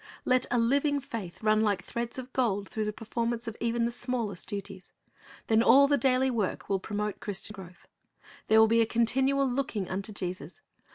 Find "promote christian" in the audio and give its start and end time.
6.79-7.53